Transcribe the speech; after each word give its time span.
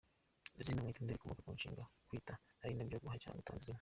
Izina 0.61 0.83
Mwitende 0.83 1.11
rikomoka 1.15 1.41
ku 1.45 1.51
nshinga 1.57 1.83
‘kwita’ 2.07 2.33
ari 2.61 2.87
byo 2.89 2.99
guha 3.03 3.19
cyangwa 3.23 3.39
gutanga 3.41 3.61
izina. 3.63 3.69